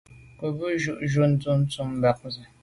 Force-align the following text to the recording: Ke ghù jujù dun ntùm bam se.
Ke 0.37 0.47
ghù 0.57 0.67
jujù 0.83 1.23
dun 1.41 1.57
ntùm 1.63 1.89
bam 2.01 2.19
se. 2.33 2.43